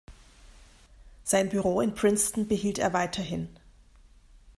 Sein 1.23 1.49
Büro 1.49 1.79
in 1.79 1.93
Princeton 1.93 2.47
behielt 2.47 2.79
er 2.79 2.91
weiterhin. 2.91 3.49